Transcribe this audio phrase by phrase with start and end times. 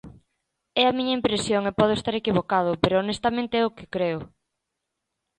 [0.81, 4.19] É a miña impresión e podo estar equivocado, pero honestamente é o que creo.